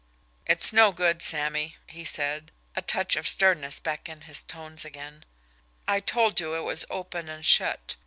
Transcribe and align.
"It's 0.47 0.73
no 0.73 0.91
good, 0.91 1.21
Sammy," 1.21 1.77
he 1.85 2.03
said, 2.05 2.51
a 2.75 2.81
touch 2.81 3.15
of 3.15 3.27
sternness 3.27 3.79
back 3.79 4.09
in 4.09 4.21
his 4.21 4.41
tones 4.41 4.83
again. 4.83 5.25
"I 5.87 5.99
told 5.99 6.39
you 6.39 6.55
it 6.55 6.61
was 6.63 6.85
open 6.89 7.29
and 7.29 7.45
shut. 7.45 7.97